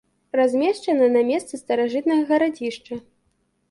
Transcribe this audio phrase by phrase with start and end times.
[0.39, 2.93] Размешчана на месцы старажытнага гарадзішча.